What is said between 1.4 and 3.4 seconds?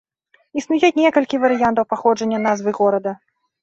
варыянтаў паходжання назвы горада.